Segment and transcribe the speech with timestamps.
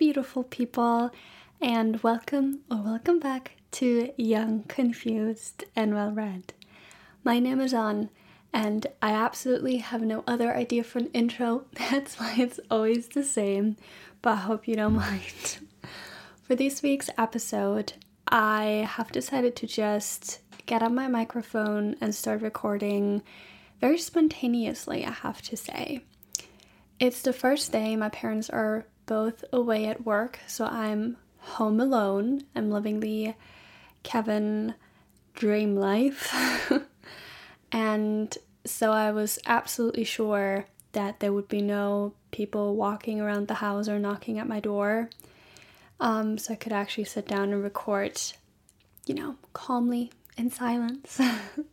[0.00, 1.10] beautiful people,
[1.60, 6.54] and welcome or welcome back to Young, Confused, and Well Read.
[7.22, 8.08] My name is An,
[8.50, 11.66] and I absolutely have no other idea for an intro.
[11.90, 13.76] That's why it's always the same,
[14.22, 15.58] but I hope you don't mind.
[16.44, 17.92] For this week's episode,
[18.26, 23.22] I have decided to just get on my microphone and start recording
[23.82, 26.04] very spontaneously, I have to say.
[26.98, 32.42] It's the first day my parents are both away at work, so I'm home alone.
[32.54, 33.34] I'm living the
[34.04, 34.76] Kevin
[35.34, 36.32] dream life.
[37.72, 43.54] and so I was absolutely sure that there would be no people walking around the
[43.54, 45.10] house or knocking at my door.
[45.98, 48.22] Um, so I could actually sit down and record,
[49.06, 51.20] you know, calmly in silence.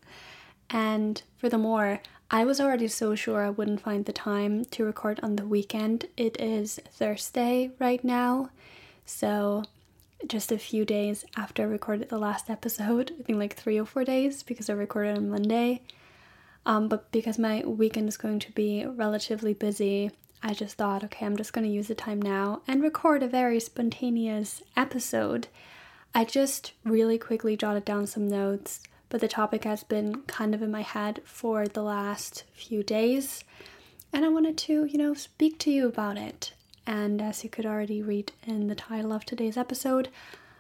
[0.72, 5.38] and furthermore, I was already so sure I wouldn't find the time to record on
[5.38, 6.08] the weekend.
[6.18, 8.50] It is Thursday right now,
[9.06, 9.64] so
[10.28, 13.86] just a few days after I recorded the last episode, I think like three or
[13.86, 15.84] four days because I recorded on Monday.
[16.66, 20.12] Um, but because my weekend is going to be relatively busy,
[20.44, 23.28] I just thought, okay, I'm just going to use the time now and record a
[23.30, 25.48] very spontaneous episode.
[26.14, 30.62] I just really quickly jotted down some notes but the topic has been kind of
[30.62, 33.44] in my head for the last few days,
[34.14, 36.54] and I wanted to, you know, speak to you about it.
[36.86, 40.10] And as you could already read in the title of today's episode,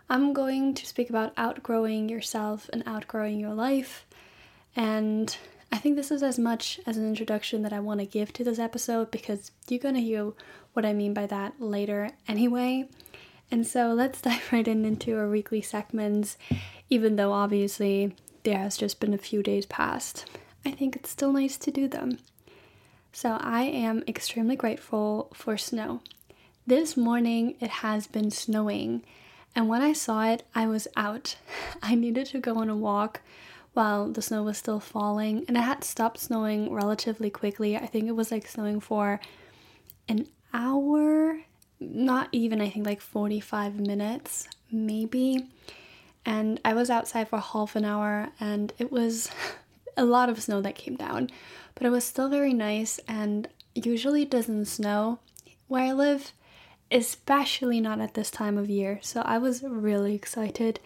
[0.09, 4.05] I'm going to speak about outgrowing yourself and outgrowing your life.
[4.75, 5.35] And
[5.71, 8.43] I think this is as much as an introduction that I want to give to
[8.43, 10.31] this episode because you're going to hear
[10.73, 12.87] what I mean by that later anyway.
[13.51, 16.37] And so let's dive right in into our weekly segments,
[16.89, 18.15] even though obviously
[18.47, 20.23] there has just been a few days past,
[20.65, 22.17] I think it's still nice to do them.
[23.11, 25.99] So I am extremely grateful for snow.
[26.65, 29.03] This morning it has been snowing,
[29.53, 31.35] and when I saw it, I was out.
[31.83, 33.19] I needed to go on a walk
[33.73, 37.75] while the snow was still falling, and it had stopped snowing relatively quickly.
[37.75, 39.19] I think it was like snowing for
[40.07, 41.41] an hour,
[41.81, 45.49] not even, I think like 45 minutes, maybe
[46.27, 49.31] and I was outside for half an hour and it was
[49.97, 51.29] a lot of snow that came down,
[51.73, 55.19] but it was still very nice and usually doesn't snow
[55.67, 56.33] where I live,
[56.91, 58.99] especially not at this time of year.
[59.01, 60.81] So I was really excited.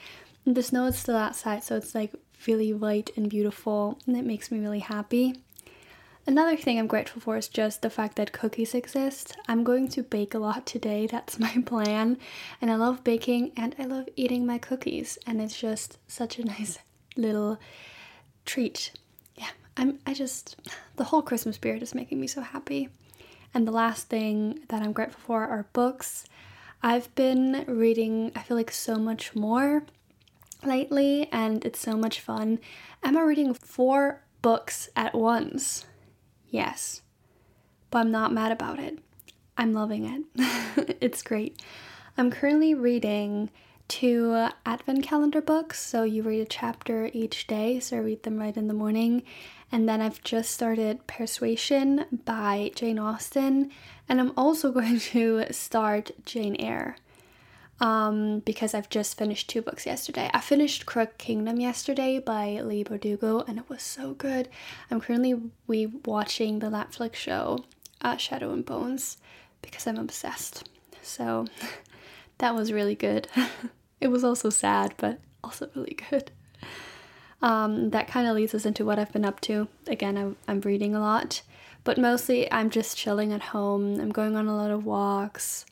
[0.46, 2.13] The snow is still outside, so it's like
[2.47, 5.40] really white and beautiful, and it makes me really happy.
[6.28, 9.36] Another thing I'm grateful for is just the fact that cookies exist.
[9.48, 12.18] I'm going to bake a lot today, that's my plan.
[12.62, 16.46] And I love baking and I love eating my cookies, and it's just such a
[16.56, 16.78] nice
[17.18, 17.60] little
[18.46, 18.92] treat.
[19.36, 20.56] Yeah, I'm I just
[20.96, 22.90] the whole Christmas spirit is making me so happy.
[23.54, 26.26] And the last thing that I'm grateful for are books.
[26.84, 29.84] I've been reading, I feel like so much more
[30.64, 32.60] lately, and it's so much fun.
[33.04, 35.86] I'm reading four books at once.
[36.51, 37.01] Yes.
[37.89, 39.00] But I'm not mad about it.
[39.57, 40.97] I'm loving it.
[41.01, 41.59] it's great.
[42.17, 43.50] I'm currently reading
[43.88, 45.79] two advent calendar books.
[45.79, 47.79] So you read a chapter each day.
[47.79, 49.23] So I read them right in the morning.
[49.72, 53.72] And then I've just started Persuasion by Jane Austen.
[54.07, 56.97] And I'm also going to start Jane Eyre
[57.81, 60.30] um, because I've just finished two books yesterday.
[60.34, 64.47] I finished Crooked Kingdom yesterday by Leigh Bardugo, and it was so good.
[64.92, 65.36] I'm currently
[65.68, 67.66] re watching the Netflix show
[68.02, 69.18] uh, Shadow and Bones
[69.64, 70.69] because I'm obsessed.
[71.02, 71.47] So
[72.38, 73.28] that was really good.
[74.00, 76.30] it was also sad, but also really good.
[77.42, 79.68] Um, that kind of leads us into what I've been up to.
[79.88, 81.42] Again, I'm, I'm reading a lot,
[81.83, 84.00] but mostly I'm just chilling at home.
[84.00, 85.66] I'm going on a lot of walks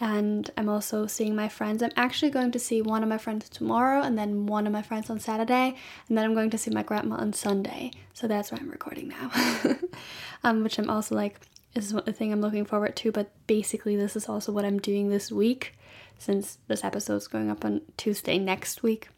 [0.00, 1.82] and I'm also seeing my friends.
[1.82, 4.82] I'm actually going to see one of my friends tomorrow and then one of my
[4.82, 5.76] friends on Saturday,
[6.08, 7.90] and then I'm going to see my grandma on Sunday.
[8.14, 9.30] So that's why I'm recording now.
[10.44, 11.40] um, which I'm also like,
[11.74, 15.08] is the thing I'm looking forward to, but basically, this is also what I'm doing
[15.08, 15.74] this week
[16.18, 19.08] since this episode's going up on Tuesday next week.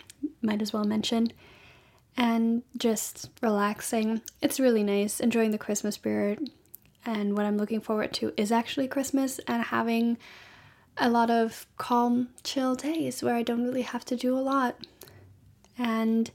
[0.43, 1.33] Might as well mention.
[2.17, 4.21] And just relaxing.
[4.43, 6.51] It's really nice, enjoying the Christmas spirit.
[7.07, 10.19] And what I'm looking forward to is actually Christmas and having
[10.97, 14.77] a lot of calm, chill days where I don't really have to do a lot.
[15.79, 16.31] And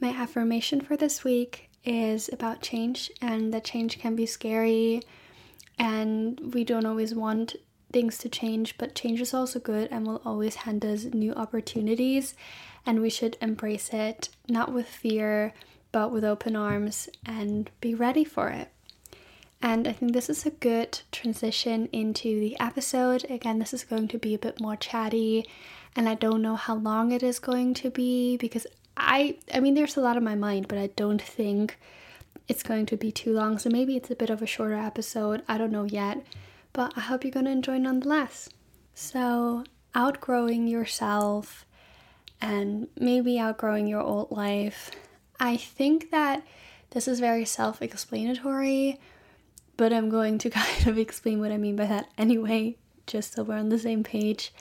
[0.00, 5.02] my affirmation for this week is about change, and that change can be scary,
[5.78, 7.56] and we don't always want
[7.92, 12.34] things to change, but change is also good and will always hand us new opportunities,
[12.84, 15.52] and we should embrace it not with fear
[15.92, 18.70] but with open arms and be ready for it.
[19.62, 23.26] And I think this is a good transition into the episode.
[23.28, 25.46] Again, this is going to be a bit more chatty,
[25.94, 28.66] and I don't know how long it is going to be because
[28.96, 31.78] I I mean there's a lot on my mind, but I don't think
[32.48, 33.58] it's going to be too long.
[33.58, 35.42] So maybe it's a bit of a shorter episode.
[35.46, 36.24] I don't know yet,
[36.72, 38.48] but I hope you're going to enjoy nonetheless.
[38.94, 39.64] So,
[39.94, 41.64] outgrowing yourself
[42.40, 44.90] and maybe outgrowing your old life.
[45.38, 46.42] I think that
[46.90, 48.98] this is very self explanatory,
[49.80, 53.42] but I'm going to kind of explain what I mean by that anyway, just so
[53.42, 54.52] we're on the same page.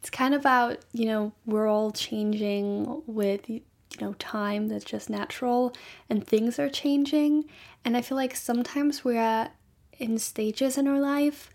[0.00, 3.60] It's kind of about, you know, we're all changing with, you
[4.00, 5.74] know, time that's just natural
[6.08, 7.44] and things are changing.
[7.84, 9.50] And I feel like sometimes we're
[9.98, 11.50] in stages in our life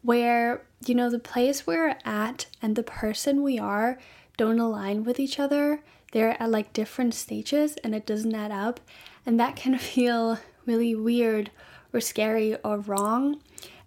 [0.00, 3.98] where, you know, the place we're at and the person we are
[4.38, 5.82] don't align with each other.
[6.12, 8.80] They're at like different stages and it doesn't add up.
[9.26, 11.50] And that can feel really weird
[11.92, 13.40] or scary or wrong.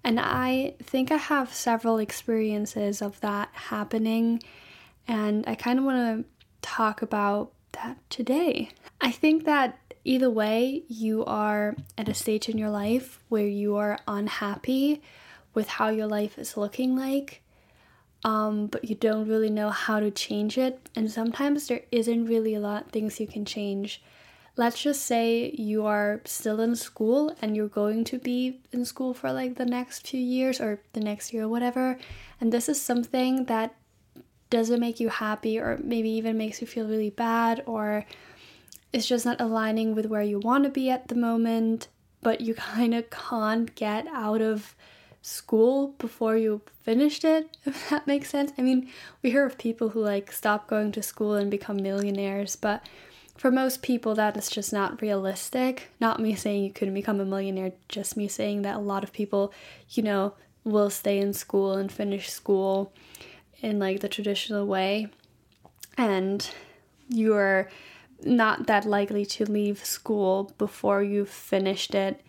[0.03, 4.41] And I think I have several experiences of that happening.
[5.07, 6.29] And I kind of want to
[6.61, 8.69] talk about that today.
[8.99, 13.75] I think that either way, you are at a stage in your life where you
[13.75, 15.01] are unhappy
[15.53, 17.41] with how your life is looking like,
[18.23, 20.89] um, but you don't really know how to change it.
[20.95, 24.01] And sometimes there isn't really a lot of things you can change.
[24.61, 29.15] Let's just say you are still in school and you're going to be in school
[29.15, 31.97] for like the next few years or the next year or whatever.
[32.39, 33.73] And this is something that
[34.51, 38.05] doesn't make you happy or maybe even makes you feel really bad or
[38.93, 41.87] it's just not aligning with where you want to be at the moment,
[42.21, 44.75] but you kind of can't get out of
[45.23, 48.53] school before you finished it, if that makes sense.
[48.59, 48.91] I mean,
[49.23, 52.85] we hear of people who like stop going to school and become millionaires, but
[53.41, 55.89] for most people, that is just not realistic.
[55.99, 59.11] Not me saying you couldn't become a millionaire, just me saying that a lot of
[59.11, 59.51] people,
[59.89, 62.93] you know, will stay in school and finish school
[63.59, 65.07] in like the traditional way.
[65.97, 66.47] And
[67.09, 67.67] you're
[68.23, 72.21] not that likely to leave school before you've finished it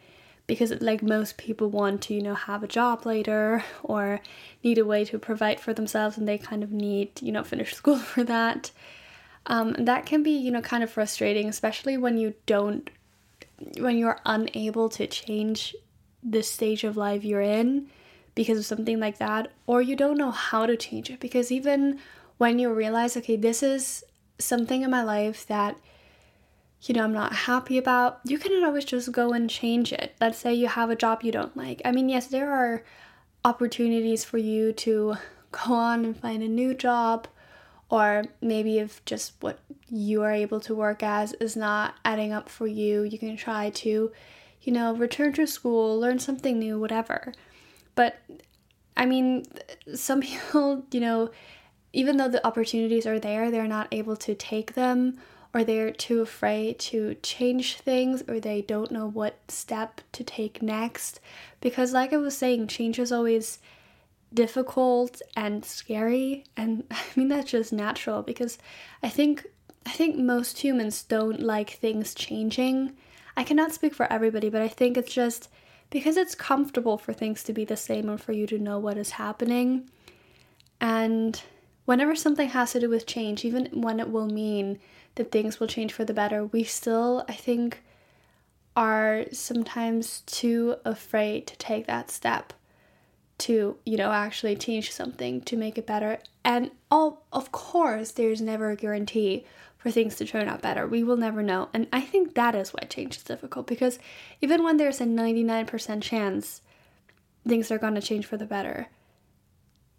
[0.47, 4.19] because like most people want to you know have a job later or
[4.65, 7.75] need a way to provide for themselves and they kind of need you know finish
[7.81, 8.71] school for that
[9.47, 12.91] um, that can be you know kind of frustrating especially when you don't
[13.79, 15.75] when you're unable to change
[16.23, 17.89] the stage of life you're in
[18.35, 21.99] because of something like that or you don't know how to change it because even
[22.39, 24.05] when you realize okay this is
[24.39, 25.77] something in my life that
[26.83, 30.15] you know, I'm not happy about, you cannot always just go and change it.
[30.21, 31.81] Let's say you have a job you don't like.
[31.85, 32.83] I mean, yes, there are
[33.45, 35.17] opportunities for you to
[35.53, 37.29] go on and find a new job,
[37.93, 39.59] or maybe if just what
[39.91, 43.69] you are able to work as is not adding up for you, you can try
[43.69, 44.11] to,
[44.63, 47.35] you know, return to school, learn something new, whatever.
[47.95, 48.19] But
[48.97, 49.45] I mean,
[49.95, 51.31] some people, you know,
[51.93, 55.19] even though the opportunities are there, they're not able to take them
[55.53, 60.63] or they're too afraid to change things or they don't know what step to take
[60.63, 61.21] next
[61.61, 63.59] because like i was saying change is always
[64.35, 68.59] difficult and scary and i mean that's just natural because
[69.03, 69.47] i think
[69.87, 72.95] i think most humans don't like things changing.
[73.37, 75.49] I cannot speak for everybody but i think it's just
[75.93, 78.97] because it's comfortable for things to be the same and for you to know what
[78.97, 79.91] is happening.
[80.81, 81.41] And
[81.85, 84.81] whenever something has to do with change even when it will mean
[85.17, 87.83] that things will change for the better, we still, I think,
[88.75, 92.55] are sometimes too afraid to take that step
[93.39, 96.19] to, you know, actually change something to make it better.
[96.45, 99.45] And all, of course, there's never a guarantee
[99.79, 100.87] for things to turn out better.
[100.87, 101.69] We will never know.
[101.75, 103.99] And I think that is why change is difficult because
[104.41, 106.61] even when there's a 99% chance
[107.47, 108.87] things are going to change for the better,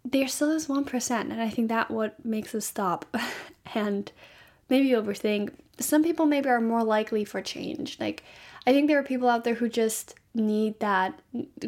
[0.04, 1.10] there still is 1%.
[1.20, 3.14] And I think that what makes us stop
[3.74, 4.10] and
[4.68, 5.52] maybe overthink.
[5.78, 7.98] Some people maybe are more likely for change.
[8.00, 8.22] Like,
[8.66, 11.20] I think there are people out there who just need that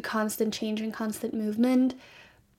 [0.03, 1.95] constant change and constant movement,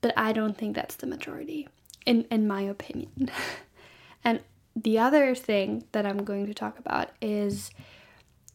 [0.00, 1.68] but I don't think that's the majority,
[2.06, 3.30] in, in my opinion.
[4.24, 4.40] and
[4.74, 7.70] the other thing that I'm going to talk about is,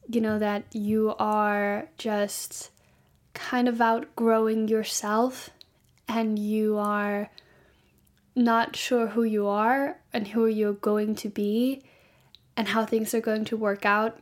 [0.10, 2.72] you know, that you are just
[3.34, 5.50] kind of outgrowing yourself
[6.08, 7.30] and you are
[8.36, 11.84] not sure who you are and who you're going to be
[12.56, 14.20] and how things are going to work out.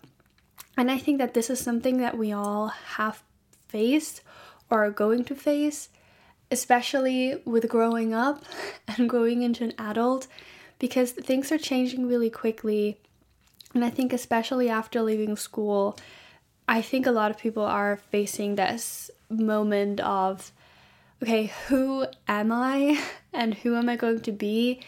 [0.78, 3.24] And I think that this is something that we all have
[3.68, 4.22] faced
[4.70, 5.90] or are going to face,
[6.50, 8.44] especially with growing up
[8.88, 10.28] and growing into an adult,
[10.80, 12.98] because things are changing really quickly.
[13.74, 15.98] And I think, especially after leaving school,
[16.68, 20.52] I think a lot of people are facing this moment of,
[21.22, 23.02] okay, who am I
[23.34, 24.82] and who am I going to be?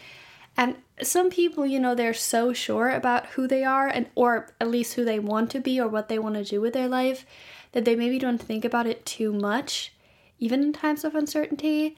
[0.56, 4.70] And some people, you know, they're so sure about who they are and or at
[4.70, 7.26] least who they want to be or what they want to do with their life
[7.72, 9.94] that they maybe don't think about it too much,
[10.40, 11.98] even in times of uncertainty.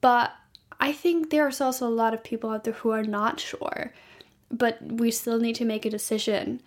[0.00, 0.32] But
[0.80, 3.92] I think there's also a lot of people out there who are not sure,
[4.50, 6.62] but we still need to make a decision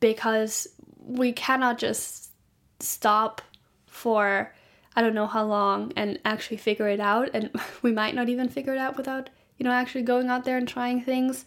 [0.00, 2.30] because we cannot just
[2.80, 3.40] stop
[3.86, 4.52] for
[4.96, 7.30] I don't know how long and actually figure it out.
[7.34, 7.50] And
[7.82, 10.68] we might not even figure it out without, you know, actually going out there and
[10.68, 11.44] trying things.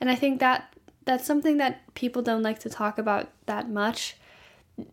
[0.00, 4.16] And I think that that's something that people don't like to talk about that much,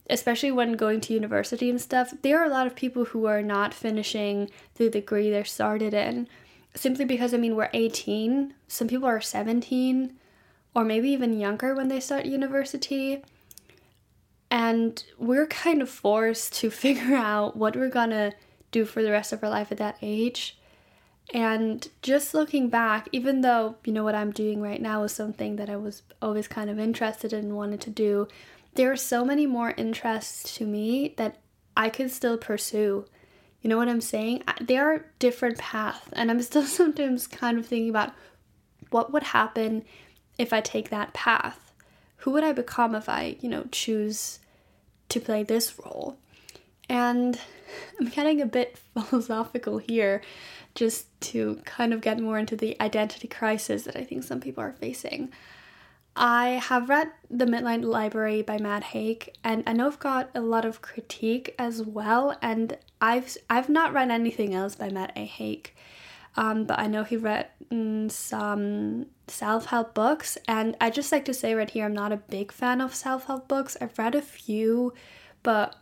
[0.09, 2.13] especially when going to university and stuff.
[2.21, 6.27] There are a lot of people who are not finishing the degree they started in
[6.75, 8.53] simply because, I mean, we're 18.
[8.67, 10.17] Some people are 17
[10.73, 13.23] or maybe even younger when they start university.
[14.49, 18.33] And we're kind of forced to figure out what we're gonna
[18.71, 20.57] do for the rest of our life at that age.
[21.33, 25.55] And just looking back, even though, you know, what I'm doing right now is something
[25.55, 28.27] that I was always kind of interested in and wanted to do,
[28.75, 31.37] there are so many more interests to me that
[31.75, 33.05] I could still pursue.
[33.61, 34.43] You know what I'm saying?
[34.59, 38.13] There are different paths, and I'm still sometimes kind of thinking about
[38.89, 39.85] what would happen
[40.37, 41.73] if I take that path.
[42.17, 44.39] Who would I become if I, you know, choose
[45.11, 46.17] to play this role.
[46.89, 47.39] And
[47.99, 50.21] I'm getting a bit philosophical here
[50.75, 54.63] just to kind of get more into the identity crisis that I think some people
[54.63, 55.31] are facing.
[56.15, 60.41] I have read The Midnight Library by Matt Haig and I know I've got a
[60.41, 65.25] lot of critique as well and I've I've not read anything else by Matt A.
[65.25, 65.73] Haig.
[66.37, 67.49] Um, but I know he read
[68.09, 72.17] some self help books, and I just like to say right here, I'm not a
[72.17, 73.75] big fan of self help books.
[73.81, 74.93] I've read a few,
[75.43, 75.75] but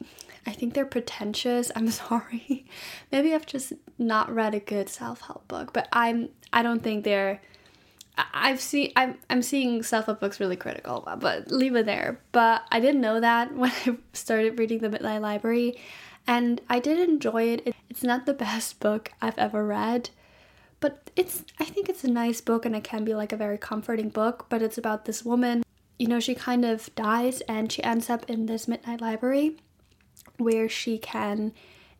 [0.46, 1.72] I think they're pretentious.
[1.75, 2.66] I'm sorry.
[3.12, 7.04] Maybe I've just not read a good self help book, but I'm I don't think
[7.04, 7.42] they're.
[8.34, 12.20] I've seen I'm I'm seeing self help books really critical, but leave it there.
[12.32, 15.80] But I didn't know that when I started reading the Midnight Library,
[16.28, 17.75] and I did enjoy it.
[17.89, 20.10] It's not the best book I've ever read,
[20.80, 23.58] but it's I think it's a nice book and it can be like a very
[23.58, 25.63] comforting book, but it's about this woman.
[26.00, 29.58] You know, she kind of dies and she ends up in this midnight library
[30.38, 31.53] where she can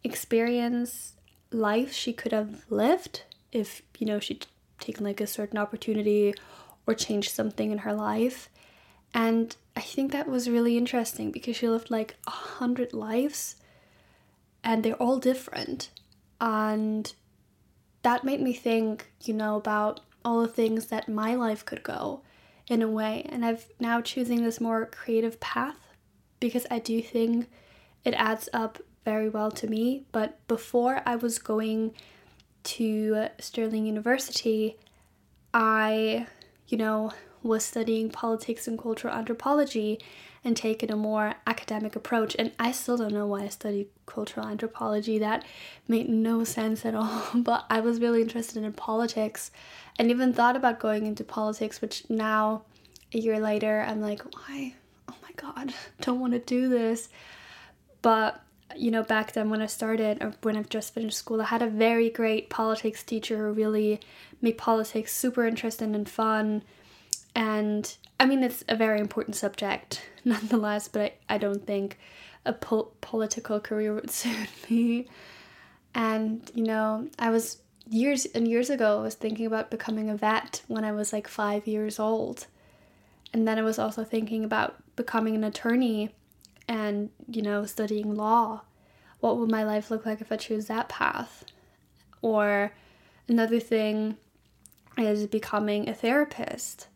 [0.04, 1.14] experience
[1.52, 4.48] life she could have lived if, you know, she'd
[4.80, 6.34] taken like a certain opportunity
[6.88, 8.50] or changed something in her life.
[9.14, 13.56] And I think that was really interesting because she lived like a hundred lives
[14.64, 15.90] and they're all different.
[16.40, 17.12] And
[18.04, 22.22] that made me think, you know, about all the things that my life could go
[22.70, 23.26] in a way.
[23.28, 25.76] And I've now choosing this more creative path
[26.40, 27.50] because I do think
[28.06, 30.04] it adds up very well to me.
[30.12, 31.94] But before I was going
[32.64, 34.78] to Stirling University,
[35.54, 36.28] I,
[36.68, 37.12] you know,
[37.42, 40.00] was studying politics and cultural anthropology
[40.44, 42.36] and taken a more academic approach.
[42.40, 45.20] And I still don't know why I studied cultural anthropology.
[45.20, 45.44] That
[45.88, 47.24] made no sense at all.
[47.36, 49.52] But I was really interested in politics
[49.98, 52.64] and even thought about going into politics, which now,
[53.14, 54.76] a year later, I'm like, why?
[55.10, 57.10] Oh my god, don't want to do this.
[58.02, 58.42] But
[58.76, 61.64] you know, back then when I started, or when I've just finished school, I had
[61.64, 64.00] a very great politics teacher who really
[64.42, 66.64] made politics super interesting and fun
[67.36, 71.98] and I mean, it's a very important subject nonetheless, but I, I don't think
[72.46, 75.08] a po- political career would suit me.
[75.94, 80.16] And, you know, I was years and years ago, I was thinking about becoming a
[80.16, 82.48] vet when I was like five years old.
[83.34, 86.14] And then I was also thinking about becoming an attorney
[86.68, 88.62] and, you know, studying law.
[89.20, 91.46] What would my life look like if I chose that path?
[92.22, 92.74] Or
[93.28, 94.18] another thing
[94.98, 96.89] is becoming a therapist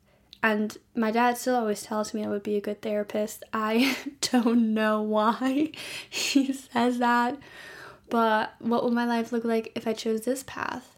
[0.43, 3.43] and my dad still always tells me I would be a good therapist.
[3.53, 5.71] I don't know why
[6.09, 7.39] he says that,
[8.09, 10.97] but what would my life look like if I chose this path?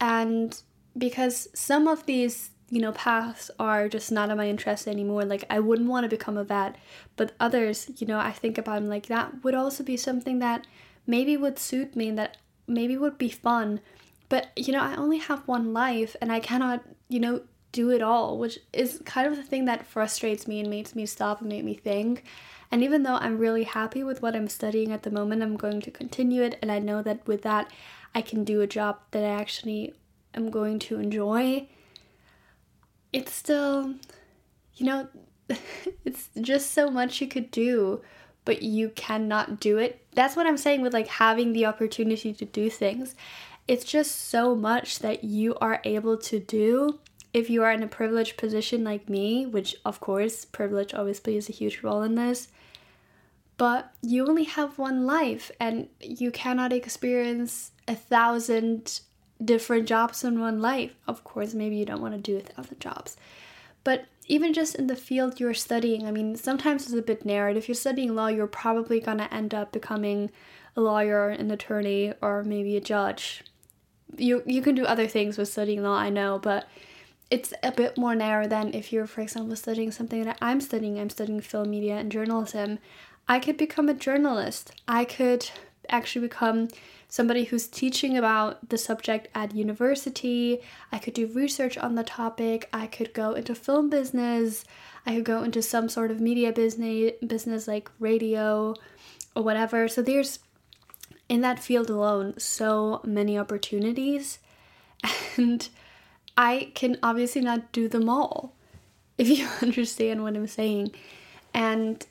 [0.00, 0.58] And
[0.96, 5.44] because some of these, you know, paths are just not of my interest anymore, like
[5.50, 6.76] I wouldn't want to become a vet,
[7.16, 10.64] but others, you know, I think about them like that would also be something that
[11.08, 12.36] maybe would suit me and that
[12.68, 13.80] maybe would be fun.
[14.28, 17.42] But, you know, I only have one life and I cannot, you know,
[17.76, 21.04] do it all, which is kind of the thing that frustrates me and makes me
[21.04, 22.24] stop and make me think.
[22.70, 25.82] And even though I'm really happy with what I'm studying at the moment, I'm going
[25.82, 26.58] to continue it.
[26.62, 27.70] And I know that with that,
[28.14, 29.94] I can do a job that I actually
[30.34, 31.68] am going to enjoy.
[33.12, 33.94] It's still,
[34.76, 35.08] you know,
[36.04, 38.00] it's just so much you could do.
[38.46, 40.00] but you cannot do it.
[40.14, 43.14] That's what I'm saying with like having the opportunity to do things.
[43.68, 47.00] It's just so much that you are able to do
[47.36, 51.50] if you are in a privileged position like me, which of course, privilege always plays
[51.50, 52.48] a huge role in this.
[53.58, 59.00] But you only have one life and you cannot experience a thousand
[59.44, 60.94] different jobs in one life.
[61.06, 63.18] Of course, maybe you don't want to do a thousand jobs.
[63.84, 67.58] But even just in the field you're studying, I mean, sometimes it's a bit narrowed.
[67.58, 70.30] If you're studying law, you're probably going to end up becoming
[70.74, 73.44] a lawyer, an attorney, or maybe a judge.
[74.16, 76.66] You, you can do other things with studying law, I know, but
[77.30, 80.98] it's a bit more narrow than if you're, for example, studying something that I'm studying.
[80.98, 82.78] I'm studying film media and journalism.
[83.28, 84.72] I could become a journalist.
[84.86, 85.50] I could
[85.88, 86.68] actually become
[87.08, 90.60] somebody who's teaching about the subject at university.
[90.92, 92.68] I could do research on the topic.
[92.72, 94.64] I could go into film business.
[95.04, 98.74] I could go into some sort of media business business like radio
[99.34, 99.88] or whatever.
[99.88, 100.40] So there's
[101.28, 104.38] in that field alone so many opportunities
[105.36, 105.68] and
[106.36, 108.52] I can obviously not do them all
[109.18, 110.92] if you understand what I'm saying.
[111.54, 112.04] And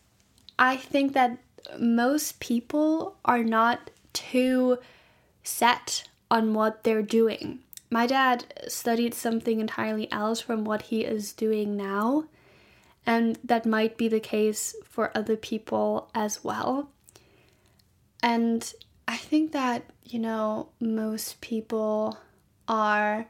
[0.58, 1.38] I think that
[1.80, 4.80] most people are not too
[5.44, 7.60] set on what they're doing.
[7.92, 12.26] My dad studied something entirely else from what he is doing now,
[13.06, 16.90] and that might be the case for other people as well.
[18.24, 18.74] And
[19.08, 22.18] I think that, you know, most people
[22.68, 23.28] are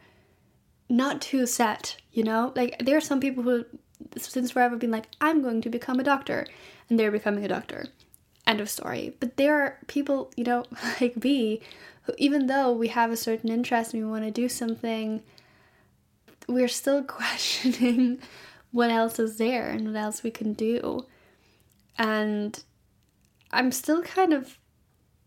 [0.89, 2.53] not too set, you know?
[2.55, 3.65] Like, there are some people who,
[4.17, 6.45] since forever, been like, I'm going to become a doctor,
[6.89, 7.87] and they're becoming a doctor.
[8.45, 9.15] End of story.
[9.19, 10.65] But there are people, you know,
[11.01, 11.61] like me,
[12.03, 15.23] who, even though we have a certain interest and we want to do something,
[16.47, 18.19] we're still questioning
[18.71, 21.05] what else is there and what else we can do.
[21.97, 22.61] And
[23.51, 24.59] I'm still kind of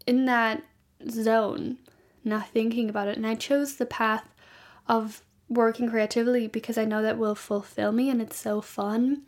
[0.07, 0.63] in that
[1.09, 1.79] zone,
[2.25, 3.17] not thinking about it.
[3.17, 4.25] And I chose the path
[4.87, 9.23] of working creatively because I know that will fulfill me and it's so fun.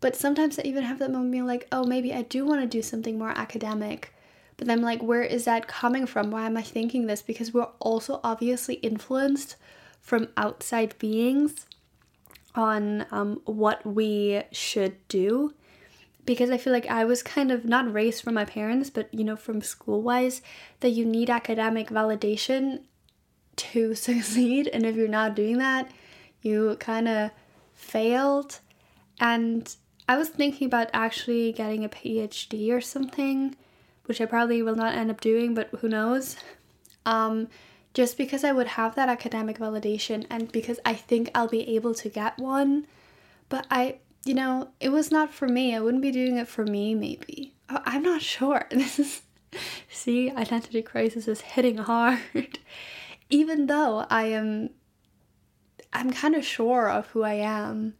[0.00, 2.66] But sometimes I even have that moment being like, oh, maybe I do want to
[2.66, 4.12] do something more academic.
[4.56, 6.30] But then, I'm like, where is that coming from?
[6.30, 7.22] Why am I thinking this?
[7.22, 9.56] Because we're also obviously influenced
[10.00, 11.66] from outside beings
[12.54, 15.52] on um, what we should do.
[16.24, 19.24] Because I feel like I was kind of not raised from my parents, but you
[19.24, 20.42] know, from school wise,
[20.80, 22.80] that you need academic validation
[23.56, 24.68] to succeed.
[24.68, 25.90] And if you're not doing that,
[26.42, 27.30] you kind of
[27.74, 28.60] failed.
[29.20, 29.74] And
[30.08, 33.56] I was thinking about actually getting a PhD or something,
[34.04, 36.36] which I probably will not end up doing, but who knows.
[37.04, 37.48] Um,
[37.96, 41.94] just because I would have that academic validation and because I think I'll be able
[41.94, 42.86] to get one.
[43.48, 45.74] But I, you know, it was not for me.
[45.74, 47.54] I wouldn't be doing it for me, maybe.
[47.70, 48.66] Oh, I'm not sure.
[48.70, 49.22] This is,
[49.90, 52.20] see, identity crisis is hitting hard.
[53.28, 54.70] Even though I am,
[55.92, 57.94] I'm kind of sure of who I am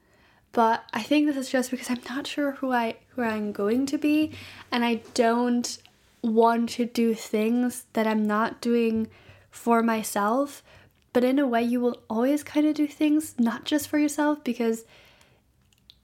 [0.56, 3.84] but I think this is just because I'm not sure who I who I'm going
[3.86, 4.32] to be
[4.72, 5.76] and I don't
[6.22, 9.08] want to do things that I'm not doing
[9.50, 10.62] for myself.
[11.12, 14.42] But in a way you will always kind of do things not just for yourself
[14.44, 14.86] because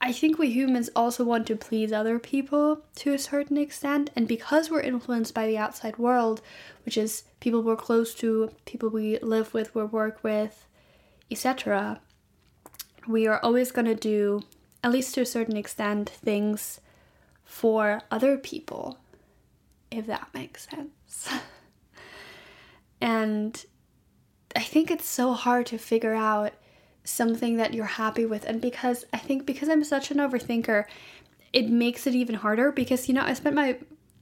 [0.05, 4.27] I think we humans also want to please other people to a certain extent and
[4.27, 6.41] because we're influenced by the outside world
[6.83, 10.67] which is people we're close to people we live with we work with
[11.31, 12.01] etc
[13.07, 14.43] we are always going to do,
[14.83, 16.79] at least to a certain extent, things
[17.43, 18.97] for other people,
[19.91, 21.29] if that makes sense.
[23.01, 23.65] and
[24.55, 26.53] I think it's so hard to figure out
[27.03, 28.45] something that you're happy with.
[28.45, 30.85] And because I think because I'm such an overthinker,
[31.51, 33.77] it makes it even harder because, you know, I spent my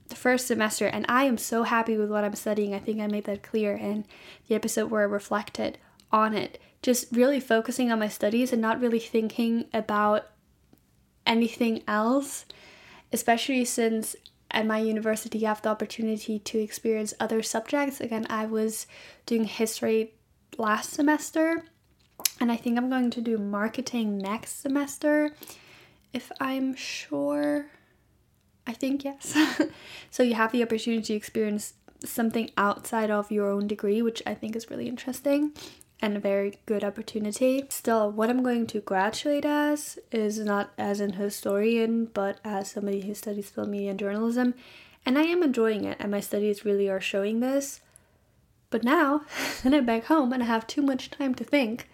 [0.08, 2.74] first semester and I am so happy with what I'm studying.
[2.74, 4.04] I think I made that clear in
[4.48, 5.78] the episode where I reflected
[6.10, 10.26] on it just really focusing on my studies and not really thinking about
[11.24, 12.44] anything else,
[13.12, 14.16] especially since
[14.50, 18.00] at my university I have the opportunity to experience other subjects.
[18.00, 18.86] Again, I was
[19.24, 20.14] doing history
[20.58, 21.64] last semester,
[22.40, 25.34] and I think I'm going to do marketing next semester
[26.12, 27.66] if I'm sure.
[28.66, 29.36] I think yes.
[30.10, 34.34] so you have the opportunity to experience something outside of your own degree, which I
[34.34, 35.52] think is really interesting
[36.02, 37.64] and a very good opportunity.
[37.68, 43.02] Still, what I'm going to graduate as is not as an historian, but as somebody
[43.02, 44.54] who studies film media and journalism,
[45.06, 47.80] and I am enjoying it, and my studies really are showing this.
[48.72, 49.20] But now,
[49.62, 51.88] then I'm back home and I have too much time to think.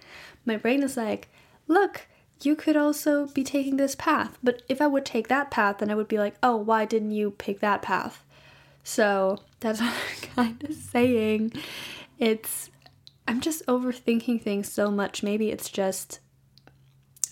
[0.47, 1.29] My brain is like,
[1.67, 2.07] look,
[2.41, 4.39] you could also be taking this path.
[4.43, 7.11] But if I would take that path, then I would be like, oh, why didn't
[7.11, 8.25] you pick that path?
[8.85, 11.53] So that's what I'm kind of saying.
[12.19, 12.71] It's,
[13.27, 15.23] I'm just overthinking things so much.
[15.23, 16.21] Maybe it's just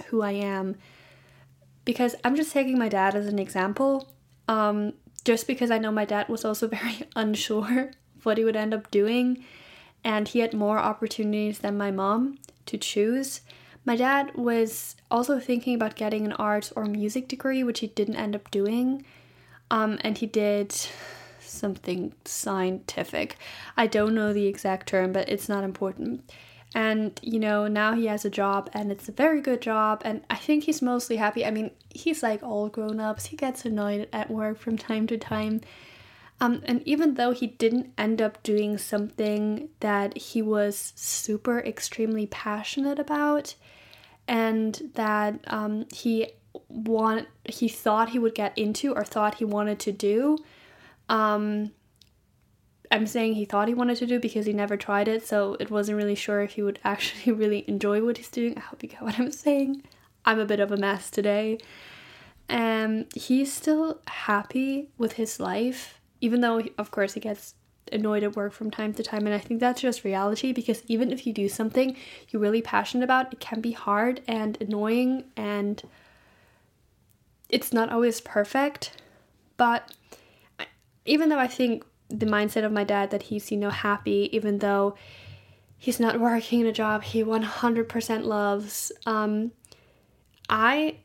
[0.06, 0.74] who I am.
[1.84, 4.12] Because I'm just taking my dad as an example.
[4.48, 8.74] Um, just because I know my dad was also very unsure what he would end
[8.74, 9.44] up doing,
[10.04, 13.40] and he had more opportunities than my mom to choose.
[13.84, 18.16] My dad was also thinking about getting an art or music degree, which he didn't
[18.16, 19.04] end up doing.
[19.70, 20.74] Um, and he did
[21.40, 23.36] something scientific.
[23.76, 26.28] I don't know the exact term, but it's not important.
[26.74, 30.22] And you know, now he has a job and it's a very good job, and
[30.28, 31.46] I think he's mostly happy.
[31.46, 35.16] I mean, he's like all grown ups, he gets annoyed at work from time to
[35.16, 35.62] time.
[36.40, 42.26] Um, and even though he didn't end up doing something that he was super extremely
[42.26, 43.54] passionate about,
[44.28, 46.28] and that um, he
[46.68, 50.38] want he thought he would get into or thought he wanted to do.
[51.08, 51.72] Um,
[52.90, 55.70] I'm saying he thought he wanted to do because he never tried it, so it
[55.70, 58.56] wasn't really sure if he would actually really enjoy what he's doing.
[58.56, 59.82] I hope you get what I'm saying.
[60.24, 61.58] I'm a bit of a mess today.
[62.48, 67.54] Um, he's still happy with his life, even though, of course, he gets
[67.92, 71.12] annoyed at work from time to time and i think that's just reality because even
[71.12, 71.96] if you do something
[72.28, 75.84] you're really passionate about it can be hard and annoying and
[77.48, 79.02] it's not always perfect.
[79.56, 79.92] But
[81.04, 84.58] even though i think the mindset of my dad that he's you know happy even
[84.58, 84.96] though
[85.78, 89.52] he's not working in a job he 100% loves um
[90.48, 90.96] i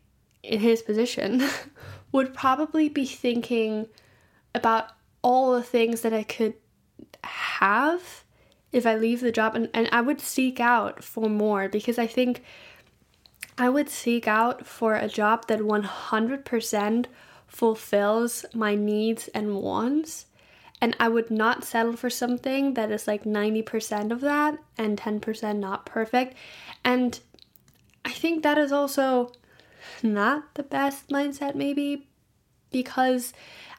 [0.41, 1.47] in his position
[2.11, 3.87] would probably be thinking
[4.55, 4.89] about
[5.21, 6.53] all the things that i could
[7.23, 8.23] have
[8.71, 12.07] if I leave the job and, and I would seek out for more because I
[12.07, 12.43] think
[13.57, 17.05] I would seek out for a job that 100%
[17.47, 20.25] fulfills my needs and wants
[20.79, 25.57] and I would not settle for something that is like 90% of that and 10%
[25.57, 26.35] not perfect.
[26.83, 27.19] And
[28.03, 29.31] I think that is also
[30.01, 32.07] not the best mindset, maybe,
[32.71, 33.31] because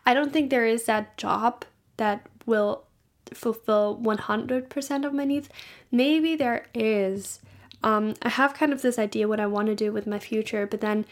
[0.04, 1.64] I don't think there is that job
[1.96, 2.84] that will
[3.32, 5.48] fulfill 100% of my needs.
[5.90, 7.40] Maybe there is.
[7.82, 10.66] Um, I have kind of this idea what I want to do with my future,
[10.66, 11.04] but then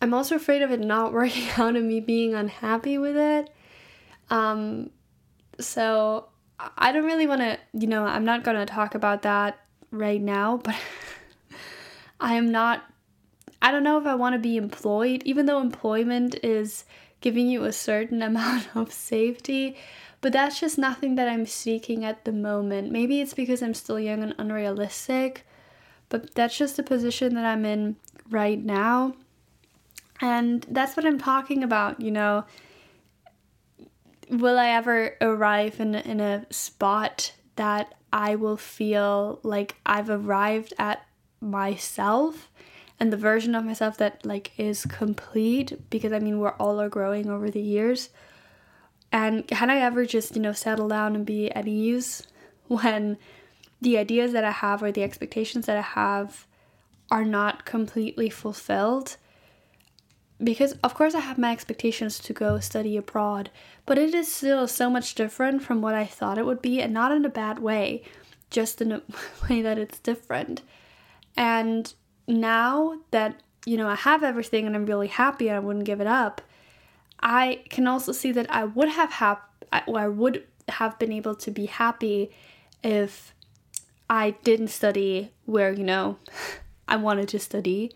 [0.00, 3.50] I'm also afraid of it not working out and me being unhappy with it.
[4.30, 4.90] Um,
[5.58, 6.26] so
[6.76, 9.58] I don't really want to, you know, I'm not going to talk about that
[9.90, 10.76] right now, but
[12.20, 12.82] I am not,
[13.62, 16.84] I don't know if I want to be employed, even though employment is
[17.20, 19.76] giving you a certain amount of safety.
[20.20, 22.90] But that's just nothing that I'm seeking at the moment.
[22.90, 25.46] Maybe it's because I'm still young and unrealistic,
[26.08, 27.96] but that's just the position that I'm in
[28.30, 29.14] right now.
[30.20, 32.44] And that's what I'm talking about, you know.
[34.30, 40.72] Will I ever arrive in, in a spot that I will feel like I've arrived
[40.78, 41.06] at
[41.40, 42.50] myself
[42.98, 46.88] and the version of myself that like is complete because I mean we're all are
[46.88, 48.10] growing over the years.
[49.12, 52.26] And can I ever just, you know, settle down and be at ease
[52.66, 53.18] when
[53.80, 56.46] the ideas that I have or the expectations that I have
[57.10, 59.16] are not completely fulfilled?
[60.42, 63.50] Because, of course, I have my expectations to go study abroad,
[63.86, 66.92] but it is still so much different from what I thought it would be, and
[66.92, 68.02] not in a bad way,
[68.50, 69.02] just in a
[69.48, 70.60] way that it's different.
[71.38, 71.94] And
[72.26, 76.00] now that, you know, I have everything and I'm really happy and I wouldn't give
[76.00, 76.40] it up,
[77.20, 81.50] I can also see that I would have hap- I would have been able to
[81.50, 82.30] be happy
[82.82, 83.34] if
[84.08, 86.18] I didn't study where, you know,
[86.88, 87.92] I wanted to study.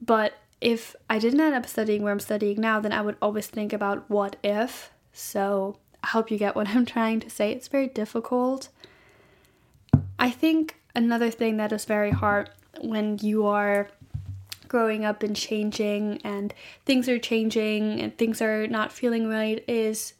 [0.00, 3.46] But if I didn't end up studying where I'm studying now, then I would always
[3.46, 4.92] think about what if.
[5.12, 7.52] So I hope you get what I'm trying to say.
[7.52, 8.68] It's very difficult.
[10.18, 12.50] I think another thing that is very hard
[12.82, 13.88] when you are
[14.68, 16.52] growing up and changing and
[16.84, 20.12] things are changing and things are not feeling right is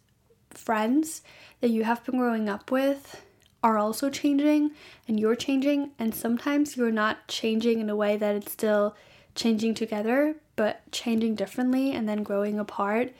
[0.50, 1.22] friends
[1.60, 3.22] that you have been growing up with
[3.62, 4.70] are also changing
[5.06, 5.90] and you're changing.
[5.98, 8.96] And sometimes you're not changing in a way that it's still
[9.34, 13.12] changing together but changing differently and then growing apart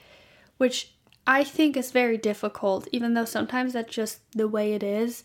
[0.57, 0.91] which
[1.25, 5.23] I think is very difficult even though sometimes that's just the way it is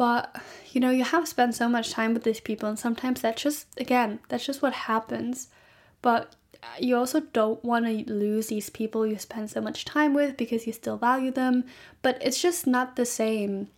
[0.00, 0.34] but
[0.72, 3.66] you know, you have spent so much time with these people, and sometimes that's just,
[3.78, 5.48] again, that's just what happens.
[6.00, 10.14] But uh, you also don't want to lose these people you spend so much time
[10.14, 11.64] with because you still value them,
[12.00, 13.68] but it's just not the same.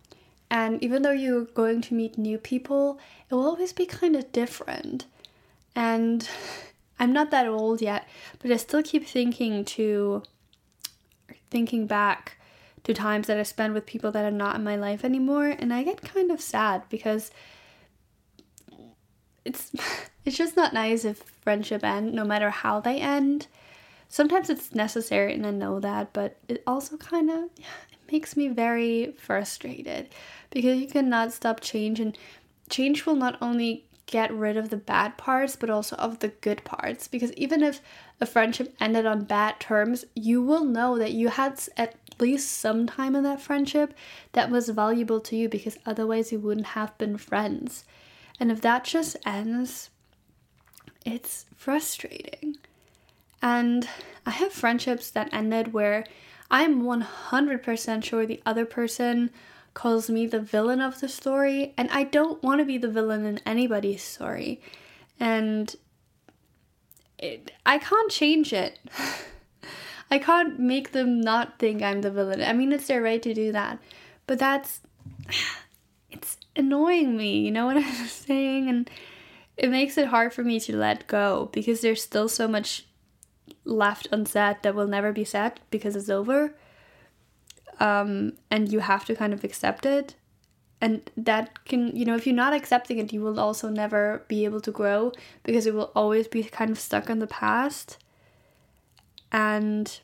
[0.49, 4.31] And even though you're going to meet new people, it will always be kind of
[4.31, 5.03] different.
[5.75, 6.29] And
[6.99, 8.07] I'm not that old yet,
[8.39, 10.23] but I still keep thinking to
[11.51, 12.37] thinking back
[12.83, 15.73] to times that I spend with people that are not in my life anymore and
[15.73, 17.31] I get kind of sad because
[19.45, 19.71] it's
[20.25, 23.47] it's just not nice if friendship end no matter how they end.
[24.09, 28.49] Sometimes it's necessary and I know that, but it also kind of it makes me
[28.49, 30.09] very frustrated
[30.49, 32.17] because you cannot stop change and
[32.69, 36.63] change will not only get rid of the bad parts but also of the good
[36.65, 37.81] parts because even if
[38.19, 42.87] a friendship ended on bad terms you will know that you had at least some
[42.87, 43.93] time in that friendship
[44.33, 47.85] that was valuable to you because otherwise you wouldn't have been friends
[48.39, 49.89] and if that just ends
[51.05, 52.55] it's frustrating
[53.41, 53.87] and
[54.25, 56.05] i have friendships that ended where
[56.49, 59.29] i'm 100% sure the other person
[59.73, 63.25] calls me the villain of the story, and I don't want to be the villain
[63.25, 64.61] in anybody's story.
[65.19, 65.75] And
[67.17, 68.79] it, I can't change it.
[70.13, 72.43] I can't make them not think I'm the villain.
[72.43, 73.79] I mean, it's their right to do that.
[74.27, 74.81] But that's.
[76.15, 78.69] It's annoying me, you know what I'm saying?
[78.69, 78.87] And
[79.57, 82.85] it makes it hard for me to let go because there's still so much
[83.65, 86.53] left unsaid that will never be said because it's over
[87.79, 90.13] um, and you have to kind of accept it
[90.79, 94.45] and that can you know if you're not accepting it you will also never be
[94.45, 95.11] able to grow
[95.43, 97.97] because it will always be kind of stuck in the past
[99.31, 100.01] and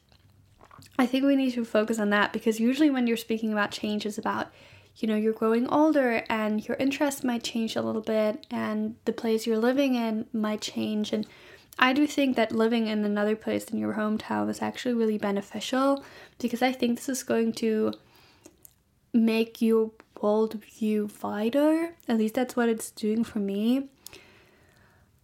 [1.00, 4.06] i think we need to focus on that because usually when you're speaking about change
[4.06, 4.52] it's about
[4.98, 9.14] you know you're growing older and your interests might change a little bit and the
[9.14, 11.26] place you're living in might change and
[11.82, 16.04] I do think that living in another place than your hometown is actually really beneficial
[16.38, 17.94] because I think this is going to
[19.14, 21.96] make your world view wider.
[22.10, 23.88] At least that's what it's doing for me.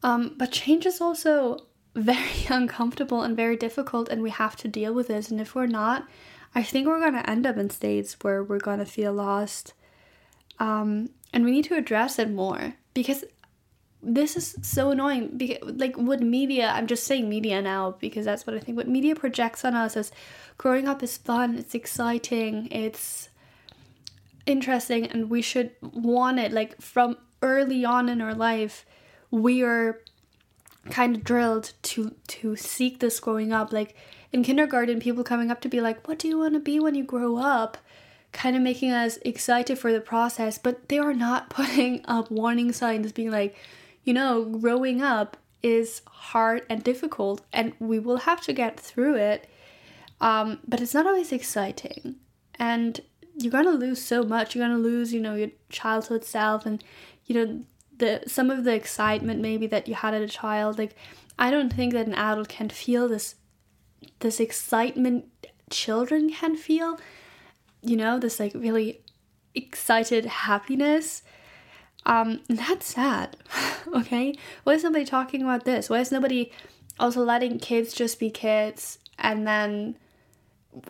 [0.02, 4.94] Um, but change is also very uncomfortable and very difficult, and we have to deal
[4.94, 5.32] with this.
[5.32, 6.08] And if we're not,
[6.54, 9.74] I think we're going to end up in states where we're going to feel lost.
[10.60, 13.26] Um, and we need to address it more because
[14.02, 18.46] this is so annoying because like what media i'm just saying media now because that's
[18.46, 20.12] what i think what media projects on us as
[20.60, 23.30] growing up is fun it's exciting it's
[24.46, 28.86] interesting and we should want it like from early on in our life
[29.32, 30.00] we are
[30.90, 33.96] kind of drilled to to seek this growing up like
[34.32, 36.94] in kindergarten people coming up to be like what do you want to be when
[36.96, 37.78] you grow up
[38.32, 42.72] kind of making us excited for the process but they are not putting up warning
[42.72, 43.56] signs being like
[44.06, 49.16] you know, growing up is hard and difficult, and we will have to get through
[49.16, 49.50] it.
[50.22, 52.16] Um, but it's not always exciting,
[52.58, 53.02] and
[53.36, 54.56] you're gonna lose so much.
[54.56, 56.82] You're gonna lose, you know, your childhood self, and
[57.26, 57.64] you know,
[57.98, 60.78] the some of the excitement maybe that you had as a child.
[60.78, 60.96] Like,
[61.38, 63.36] I don't think that an adult can feel this
[64.20, 65.26] this excitement
[65.70, 67.00] children can feel.
[67.82, 69.02] You know, this like really
[69.54, 71.22] excited happiness
[72.06, 73.38] um, that's sad.
[73.96, 74.36] okay?
[74.64, 75.90] Why is nobody talking about this?
[75.90, 76.52] Why is nobody
[77.00, 79.98] also letting kids just be kids and then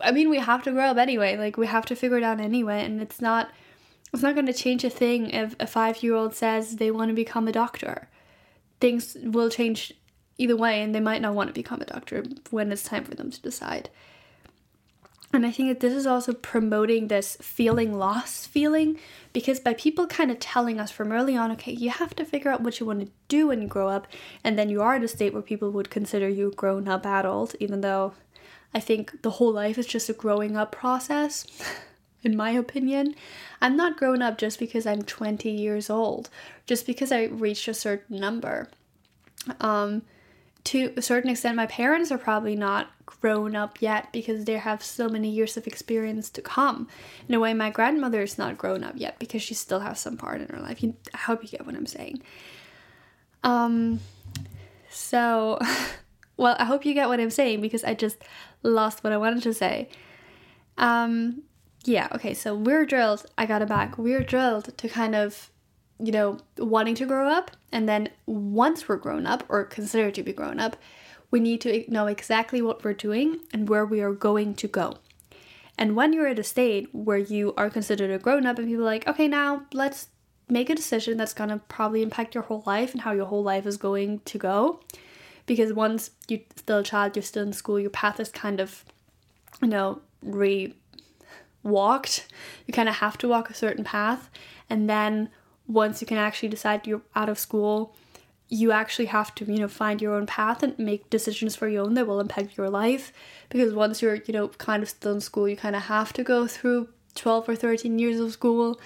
[0.02, 1.38] I mean we have to grow up anyway.
[1.38, 3.50] Like we have to figure it out anyway and it's not
[4.16, 7.48] it's not going to change a thing if a 5-year-old says they want to become
[7.48, 8.10] a doctor.
[8.80, 9.94] Things will change
[10.38, 13.16] either way and they might not want to become a doctor when it's time for
[13.16, 13.90] them to decide.
[15.34, 18.98] And I think that this is also promoting this feeling lost feeling
[19.34, 22.52] because by people kind of telling us from early on, okay, you have to figure
[22.52, 24.08] out what you want to do when you grow up,
[24.46, 27.06] and then you are at a state where people would consider you a grown up
[27.06, 28.14] adult, even though
[28.74, 31.46] I think the whole life is just a growing up process,
[32.26, 33.16] in my opinion.
[33.62, 36.30] I'm not grown up just because I'm 20 years old,
[36.66, 38.68] just because I reached a certain number.
[39.62, 40.02] Um,
[40.66, 44.84] to a certain extent, my parents are probably not grown up yet because they have
[44.84, 46.88] so many years of experience to come.
[47.30, 50.18] In a way, my grandmother is not grown up yet because she still has some
[50.18, 50.82] part in her life.
[50.82, 52.24] You, I hope you get what I'm saying.
[53.44, 54.00] Um,
[54.90, 55.60] so,
[56.38, 58.18] well, I hope you get what I'm saying because I just
[58.64, 59.90] lost what I wanted to say.
[60.80, 61.44] Um,
[61.86, 63.98] yeah, okay, so we're drilled, I got it back.
[63.98, 65.50] We're drilled to kind of
[66.00, 67.52] you know, wanting to grow up.
[67.72, 70.78] And then once we're grown up or considered to be grown up,
[71.32, 74.98] we need to know exactly what we're doing and where we are going to go.
[75.78, 78.84] And when you're at a state where you are considered a grown up and people
[78.84, 80.08] are like, okay, now let's
[80.48, 83.66] make a decision that's to probably impact your whole life and how your whole life
[83.66, 84.80] is going to go.
[85.46, 88.86] Because once you're still a child, you're still in school, your path is kind of,
[89.62, 90.74] you know, re
[91.66, 92.28] walked.
[92.66, 94.30] You kind of have to walk a certain path.
[94.70, 95.30] And then
[95.68, 97.96] once you can actually decide you're out of school,
[98.48, 101.84] you actually have to you know find your own path and make decisions for your
[101.84, 103.12] own that will impact your life
[103.50, 106.24] because once you're you know kind of still in school you kind of have to
[106.24, 108.80] go through 12 or 13 years of school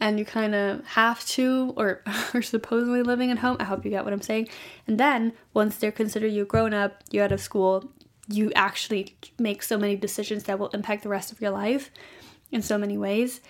[0.00, 2.02] and you kind of have to or
[2.34, 4.48] are supposedly living at home i hope you get what i'm saying
[4.88, 7.88] and then once they're considered you grown up you're out of school
[8.28, 11.90] you actually make so many decisions that will impact the rest of your life
[12.50, 13.40] in so many ways.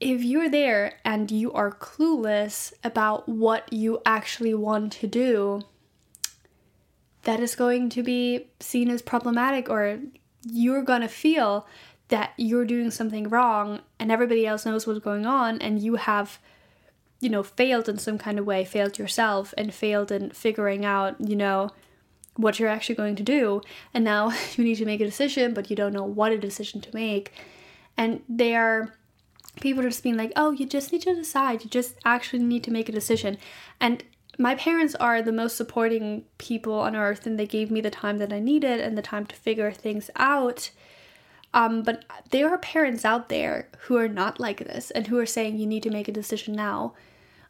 [0.00, 5.62] If you're there and you are clueless about what you actually want to do,
[7.22, 9.98] that is going to be seen as problematic, or
[10.46, 11.66] you're going to feel
[12.08, 16.38] that you're doing something wrong and everybody else knows what's going on, and you have,
[17.20, 21.16] you know, failed in some kind of way, failed yourself, and failed in figuring out,
[21.18, 21.70] you know,
[22.36, 23.60] what you're actually going to do.
[23.92, 26.80] And now you need to make a decision, but you don't know what a decision
[26.82, 27.32] to make.
[27.96, 28.94] And they are
[29.60, 31.62] people are just being like, oh, you just need to decide.
[31.62, 33.38] You just actually need to make a decision.
[33.80, 34.02] And
[34.38, 38.18] my parents are the most supporting people on earth, and they gave me the time
[38.18, 40.70] that I needed and the time to figure things out.
[41.52, 45.26] Um, but there are parents out there who are not like this and who are
[45.26, 46.94] saying you need to make a decision now.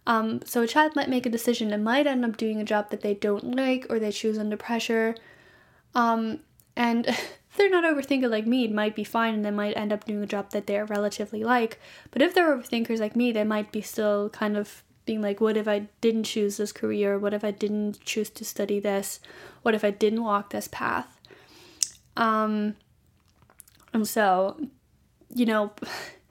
[0.06, 2.90] Um, so a child might make a decision and might end up doing a job
[2.90, 5.14] that they don't like or they choose under pressure.
[5.94, 6.40] Um,
[6.76, 9.92] and if they're not overthinker like me, it might be fine and they might end
[9.92, 11.80] up doing a job that they're relatively like.
[12.10, 15.56] But if they're overthinkers like me, they might be still kind of being like, what
[15.56, 17.18] if I didn't choose this career?
[17.18, 19.20] What if I didn't choose to study this?
[19.62, 21.20] What if I didn't walk this path?
[22.16, 22.76] Um,
[23.92, 24.58] and so,
[25.34, 25.72] you know,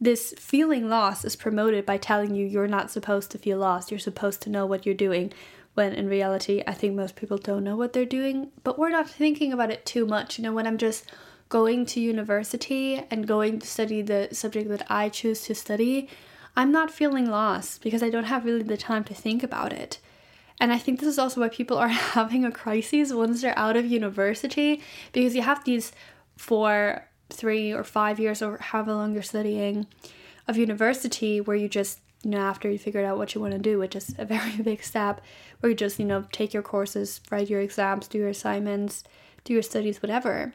[0.00, 3.90] this feeling lost is promoted by telling you you're not supposed to feel lost.
[3.90, 5.32] You're supposed to know what you're doing
[5.74, 9.08] when in reality, I think most people don't know what they're doing, but we're not
[9.08, 10.38] thinking about it too much.
[10.38, 11.04] You know, when I'm just
[11.48, 16.08] going to university and going to study the subject that I choose to study,
[16.56, 19.98] I'm not feeling lost because I don't have really the time to think about it.
[20.60, 23.76] And I think this is also why people are having a crisis once they're out
[23.76, 24.82] of university
[25.12, 25.92] because you have these
[26.36, 29.86] four, three, or five years or however long you're studying
[30.48, 33.58] of university where you just you know, after you figured out what you want to
[33.58, 35.20] do, which is a very big step,
[35.60, 39.04] where you just, you know, take your courses, write your exams, do your assignments,
[39.44, 40.52] do your studies, whatever,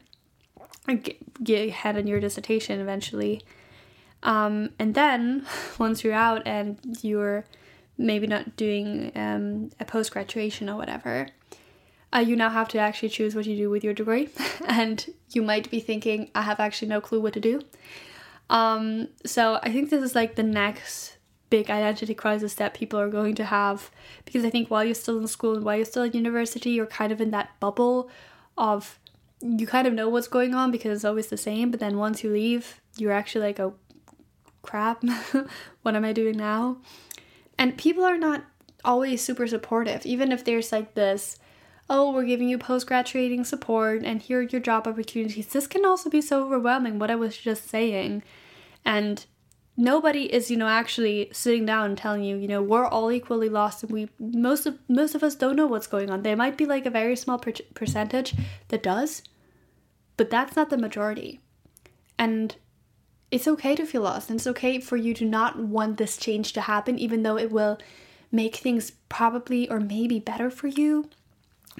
[0.87, 3.41] and get, get ahead on your dissertation eventually.
[4.23, 5.45] Um, and then
[5.79, 7.45] once you're out and you're
[7.97, 11.27] maybe not doing um, a post graduation or whatever,
[12.13, 14.29] uh, you now have to actually choose what you do with your degree.
[14.67, 17.61] and you might be thinking, I have actually no clue what to do.
[18.49, 21.17] Um, so I think this is like the next
[21.49, 23.91] big identity crisis that people are going to have
[24.25, 26.85] because I think while you're still in school and while you're still at university, you're
[26.85, 28.09] kind of in that bubble
[28.57, 28.99] of
[29.41, 32.23] you kind of know what's going on because it's always the same, but then once
[32.23, 33.75] you leave, you're actually like, oh
[34.61, 35.03] crap,
[35.81, 36.77] what am I doing now?
[37.57, 38.43] And people are not
[38.83, 41.37] always super supportive, even if there's like this,
[41.89, 45.47] oh, we're giving you post graduating support and here are your job opportunities.
[45.47, 48.23] This can also be so overwhelming, what I was just saying.
[48.83, 49.25] And
[49.77, 53.49] nobody is you know actually sitting down and telling you you know we're all equally
[53.49, 56.57] lost and we most of most of us don't know what's going on there might
[56.57, 58.33] be like a very small per- percentage
[58.69, 59.21] that does
[60.17, 61.41] but that's not the majority
[62.17, 62.55] and
[63.31, 66.53] it's okay to feel lost and it's okay for you to not want this change
[66.53, 67.77] to happen even though it will
[68.31, 71.09] make things probably or maybe better for you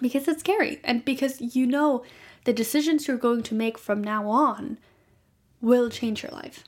[0.01, 2.03] because it's scary and because you know
[2.43, 4.77] the decisions you're going to make from now on
[5.62, 6.63] will change your life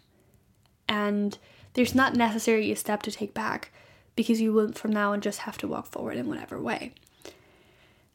[0.88, 1.38] and
[1.74, 3.72] there's not necessarily a step to take back
[4.16, 6.94] because you will from now on just have to walk forward in whatever way.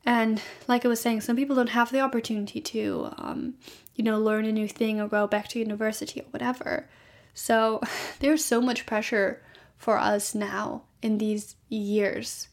[0.04, 3.54] And like I was saying, some people don't have the opportunity to, um,
[3.94, 6.88] you know, learn a new thing or go back to university or whatever.
[7.34, 7.80] So
[8.18, 9.40] there's so much pressure
[9.76, 12.48] for us now in these years.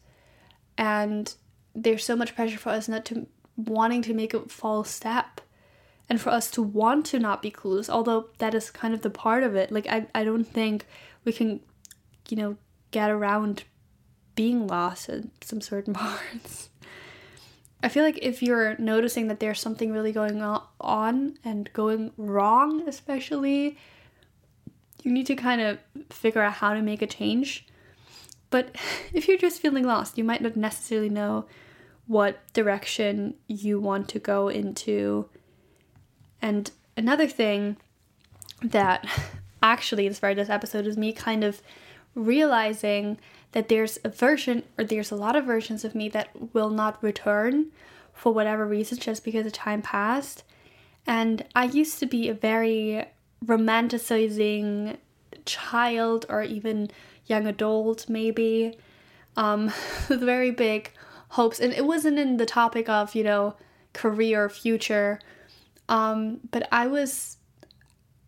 [0.78, 1.34] And
[1.74, 5.40] there's so much pressure for us not to wanting to make a false step
[6.08, 9.10] and for us to want to not be clueless although that is kind of the
[9.10, 9.70] part of it.
[9.70, 10.86] Like i, I don't think
[11.24, 11.60] we can
[12.28, 12.56] you know
[12.90, 13.64] get around
[14.34, 16.70] being lost in some certain parts.
[17.82, 20.42] I feel like if you're noticing that there's something really going
[20.80, 23.78] on and going wrong especially
[25.02, 25.78] you need to kind of
[26.10, 27.66] figure out how to make a change
[28.50, 28.74] but
[29.12, 31.46] if you're just feeling lost you might not necessarily know
[32.06, 35.28] what direction you want to go into
[36.42, 37.76] and another thing
[38.62, 39.06] that
[39.62, 41.62] actually inspired this episode is me kind of
[42.14, 43.18] realizing
[43.52, 47.02] that there's a version or there's a lot of versions of me that will not
[47.02, 47.66] return
[48.12, 50.44] for whatever reason just because the time passed.
[51.06, 53.06] And I used to be a very
[53.44, 54.98] romanticizing
[55.46, 56.90] child or even
[57.30, 58.76] young adult, maybe.
[59.36, 59.72] um,
[60.08, 60.92] with very big
[61.30, 61.60] hopes.
[61.60, 63.54] And it wasn't in the topic of, you know,
[63.92, 65.20] career, future.
[65.88, 67.36] Um, but I was,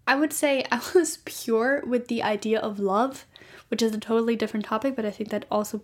[0.07, 3.27] I would say I was pure with the idea of love,
[3.69, 5.83] which is a totally different topic, but I think that also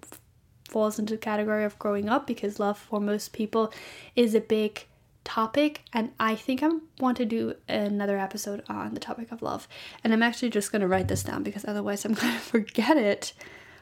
[0.68, 3.72] falls into the category of growing up because love for most people
[4.14, 4.84] is a big
[5.24, 9.68] topic and I think I want to do another episode on the topic of love.
[10.02, 12.96] And I'm actually just going to write this down because otherwise I'm going to forget
[12.96, 13.32] it.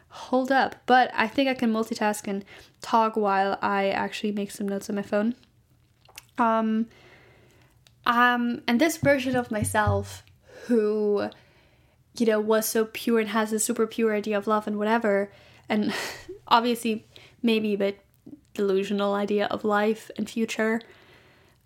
[0.09, 0.76] Hold up.
[0.87, 2.45] But I think I can multitask and
[2.80, 5.34] talk while I actually make some notes on my phone.
[6.39, 6.87] Um
[8.05, 10.22] um and this version of myself
[10.66, 11.30] who
[12.18, 15.32] you know was so pure and has a super pure idea of love and whatever
[15.68, 15.93] and
[16.49, 17.07] obviously
[17.43, 18.05] maybe a bit
[18.57, 20.80] delusional idea of life and future.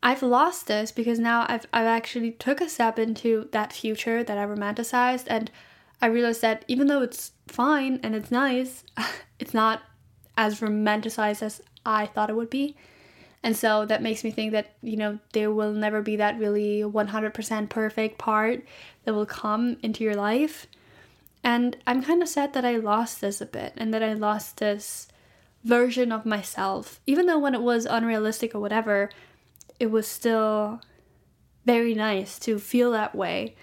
[0.03, 4.39] I've lost this because now I've I've actually took a step into that future that
[4.39, 5.51] I romanticized and
[6.01, 8.85] I realized that even though it's fine and it's nice,
[9.39, 9.83] it's not
[10.37, 12.77] as romanticized as I thought it would be.
[13.43, 16.83] And so that makes me think that, you know, there will never be that really
[16.83, 18.65] 100% perfect part
[19.05, 20.67] that will come into your life.
[21.43, 24.59] And I'm kind of sad that I lost this a bit and that I lost
[24.59, 25.09] this
[25.65, 27.01] version of myself.
[27.07, 29.09] Even though when it was unrealistic or whatever,
[29.81, 30.81] it was still
[31.65, 33.57] very nice to feel that way.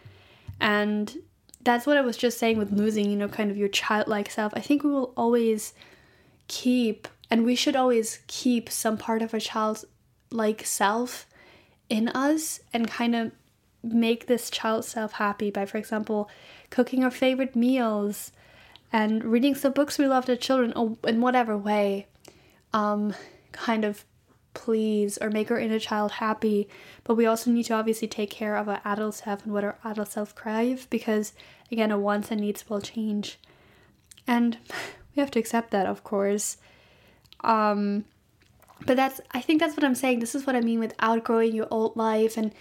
[0.60, 1.16] And
[1.62, 4.52] that's what I was just saying with losing, you know, kind of your childlike self.
[4.56, 5.74] I think we will always
[6.48, 11.28] keep, and we should always keep some part of our childlike self
[11.90, 13.32] in us and kind of
[13.84, 16.30] make this child self happy by, for example,
[16.70, 18.32] cooking our favorite meals
[18.92, 22.08] and reading some books we loved as children, or in whatever way,
[22.74, 23.14] um,
[23.52, 24.06] kind of
[24.58, 26.68] please or make our inner child happy.
[27.04, 29.78] But we also need to obviously take care of our adult self and what our
[29.86, 31.34] adult self crave because,
[31.72, 33.38] again, our wants and needs will change.
[34.26, 34.58] And
[35.16, 36.58] we have to accept that, of course.
[37.42, 38.06] Um,
[38.86, 40.20] but that's, I think that's what I'm saying.
[40.20, 42.52] This is what I mean with outgrowing your old life and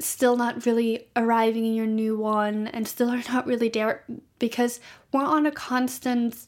[0.00, 4.04] still not really arriving in your new one and still are not really there
[4.40, 4.80] because
[5.12, 6.46] we're on a constant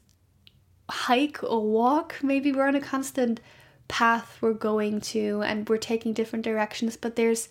[0.91, 2.17] hike or walk.
[2.21, 3.41] Maybe we're on a constant
[3.89, 7.49] path we're going to and we're taking different directions, but there's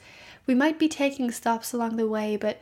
[0.47, 2.61] we might be taking stops along the way, but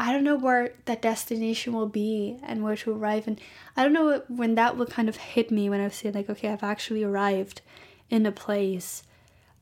[0.00, 3.26] I don't know where that destination will be and where to arrive.
[3.26, 3.40] And
[3.76, 6.48] I don't know when that will kind of hit me when I say like, okay,
[6.48, 7.60] I've actually arrived
[8.08, 9.02] in a place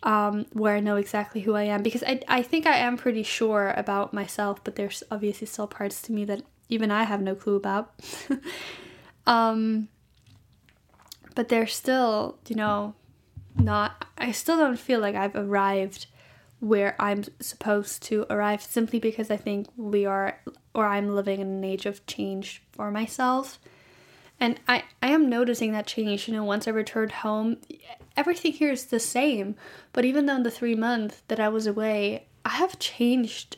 [0.02, 3.22] um, where I know exactly who I am because I, I think I am pretty
[3.22, 7.34] sure about myself, but there's obviously still parts to me that even I have no
[7.34, 7.94] clue about.
[9.26, 9.88] um,
[11.34, 12.94] but there's still, you know,
[13.58, 16.06] not, I still don't feel like I've arrived
[16.60, 20.40] where I'm supposed to arrive simply because I think we are,
[20.74, 23.58] or I'm living in an age of change for myself.
[24.38, 27.58] And I, I am noticing that change, you know, once I returned home,
[28.16, 29.54] everything here is the same.
[29.92, 33.56] But even though in the three months that I was away, I have changed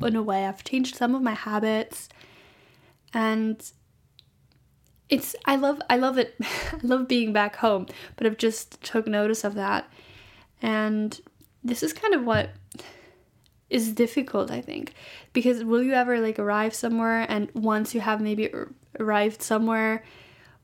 [0.00, 0.46] in a way.
[0.46, 2.08] I've changed some of my habits.
[3.12, 3.60] And
[5.08, 6.34] it's I love I love it.
[6.40, 7.86] I love being back home,
[8.16, 9.88] but I've just took notice of that.
[10.62, 11.18] And
[11.62, 12.50] this is kind of what
[13.68, 14.94] is difficult, I think.
[15.32, 18.50] Because will you ever like arrive somewhere and once you have maybe
[18.98, 20.02] arrived somewhere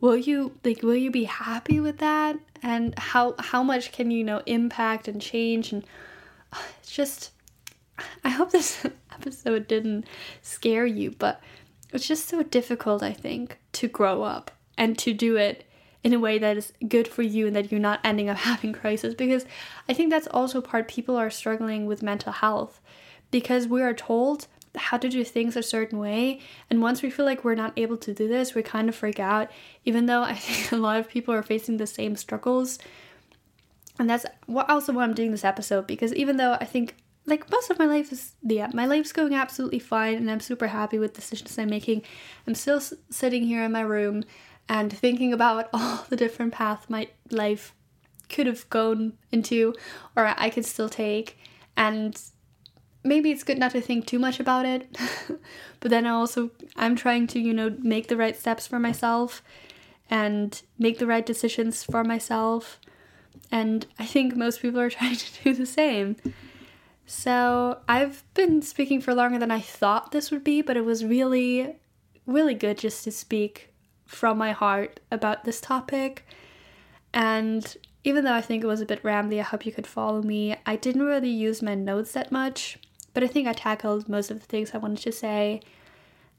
[0.03, 4.22] will you like will you be happy with that and how how much can you
[4.22, 5.84] know impact and change and
[6.53, 7.30] uh, it's just
[8.24, 10.05] i hope this episode didn't
[10.43, 11.40] scare you but
[11.93, 15.64] it's just so difficult i think to grow up and to do it
[16.03, 18.72] in a way that is good for you and that you're not ending up having
[18.72, 19.45] crisis because
[19.88, 22.80] i think that's also part people are struggling with mental health
[23.30, 26.40] because we are told how to do things a certain way.
[26.70, 29.20] And once we feel like we're not able to do this, we kind of freak
[29.20, 29.51] out,
[29.84, 32.78] even though I think a lot of people are facing the same struggles.
[33.99, 36.97] And that's also why I'm doing this episode because even though I think
[37.27, 40.68] like most of my life is yeah my life's going absolutely fine and i'm super
[40.68, 42.03] happy with decisions i'm making.
[42.47, 44.25] I'm still s- sitting here in my room
[44.68, 47.75] and thinking about all the different paths my life
[48.29, 49.75] could have gone into
[50.16, 51.39] or i could still take.
[51.77, 52.20] And
[53.05, 54.97] maybe it's good not to think too much about it
[55.81, 59.43] but then I also i'm trying to you know make the right steps for myself
[60.11, 62.79] and make the right decisions for myself.
[63.51, 66.16] And i think most people are trying to do the same
[67.12, 71.04] so i've been speaking for longer than i thought this would be but it was
[71.04, 71.76] really
[72.26, 73.72] really good just to speak
[74.06, 76.24] from my heart about this topic
[77.12, 80.22] and even though I think it was a bit rambly, I hope you could follow
[80.22, 80.56] me.
[80.66, 82.78] I didn't really use my notes that much.
[83.14, 85.60] But I think I tackled most of the things I wanted to say.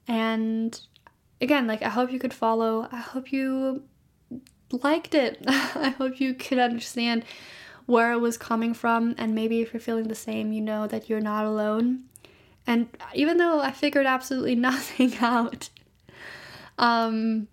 [0.08, 0.80] And
[1.40, 2.88] again, like I hope you could follow.
[2.92, 3.84] I hope you
[4.72, 5.38] liked it.
[5.48, 7.24] I hope you could understand
[7.86, 9.16] where it was coming from.
[9.18, 12.04] And maybe if you're feeling the same, you know that you're not alone.
[12.66, 15.70] And even though I figured absolutely nothing out,
[16.78, 17.48] um,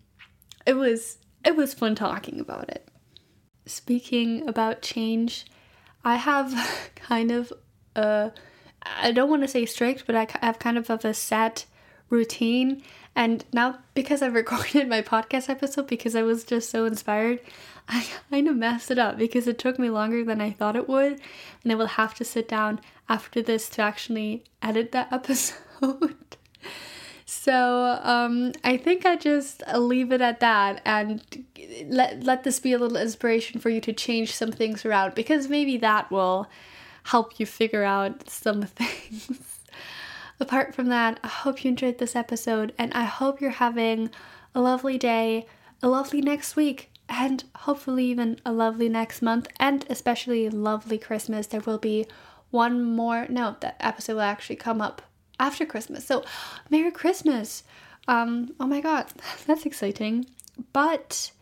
[0.66, 2.88] it was it was fun talking about it.
[3.66, 5.46] Speaking about change,
[6.04, 7.52] I have kind of
[7.96, 8.32] a
[8.82, 11.66] I don't want to say strict, but I have kind of of a set
[12.08, 12.82] routine.
[13.14, 17.40] And now, because I've recorded my podcast episode because I was just so inspired,
[17.92, 20.88] I kind of messed it up because it took me longer than I thought it
[20.88, 21.20] would.
[21.62, 26.36] And I will have to sit down after this to actually edit that episode.
[27.26, 31.44] so um, I think I just leave it at that and
[31.88, 35.48] let, let this be a little inspiration for you to change some things around because
[35.48, 36.48] maybe that will
[37.04, 39.58] help you figure out some things.
[40.38, 44.10] Apart from that, I hope you enjoyed this episode and I hope you're having
[44.54, 45.46] a lovely day,
[45.82, 51.48] a lovely next week, and hopefully even a lovely next month, and especially lovely Christmas.
[51.48, 52.06] There will be
[52.50, 55.02] one more, no, that episode will actually come up
[55.38, 56.06] after Christmas.
[56.06, 56.24] So,
[56.70, 57.64] Merry Christmas!
[58.08, 59.06] Um, oh my god,
[59.46, 60.26] that's exciting.
[60.72, 61.32] But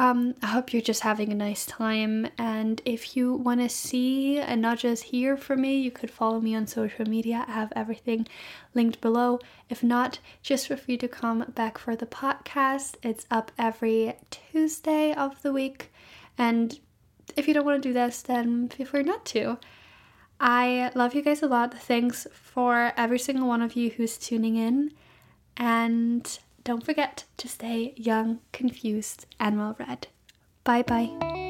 [0.00, 2.28] um, I hope you're just having a nice time.
[2.38, 6.40] And if you want to see and not just hear from me, you could follow
[6.40, 7.44] me on social media.
[7.48, 8.28] I have everything
[8.74, 9.40] linked below.
[9.68, 12.94] If not, just feel free to come back for the podcast.
[13.02, 15.90] It's up every Tuesday of the week.
[16.36, 16.78] And
[17.36, 19.58] if you don't want to do this, then feel free not to.
[20.40, 21.74] I love you guys a lot.
[21.74, 24.92] Thanks for every single one of you who's tuning in.
[25.56, 30.08] And don't forget to stay young, confused, and well read.
[30.64, 31.47] Bye bye.